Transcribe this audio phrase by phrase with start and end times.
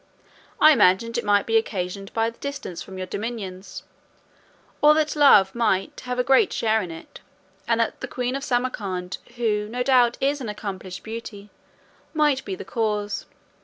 [0.59, 3.83] I imagined it might be occasioned by your distance from your dominions,
[4.81, 7.19] or that love might have a great share in it;
[7.67, 11.51] and that the queen of Samarcand, who, no doubt, is an accomplished beauty,
[12.15, 13.27] might be the cause.